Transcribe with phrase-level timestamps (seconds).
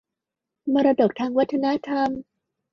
[0.73, 2.09] มรดกทางวัฒนธรรม